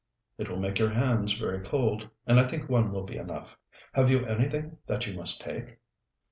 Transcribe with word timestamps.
"It 0.39 0.49
will 0.49 0.59
make 0.59 0.79
your 0.79 0.89
hands 0.89 1.33
very 1.37 1.59
cold, 1.59 2.09
and 2.25 2.39
I 2.39 2.43
think 2.47 2.67
one 2.67 2.91
will 2.91 3.03
be 3.03 3.17
enough. 3.17 3.55
Have 3.93 4.09
you 4.09 4.25
anything 4.25 4.79
that 4.87 5.05
you 5.05 5.13
must 5.13 5.39
take?" 5.39 5.77